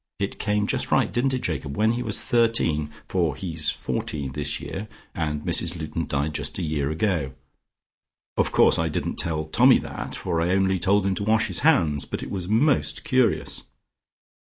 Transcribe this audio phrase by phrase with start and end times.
[0.17, 1.77] It came just right didn't it, Jacob?
[1.77, 6.63] when he was thirteen, for he's fourteen this year, and Mrs Luton died just a
[6.63, 7.35] year ago.
[8.35, 11.59] Of course I didn't tell Tommy that, for I only told him to wash his
[11.59, 13.65] hands, but it was most curious.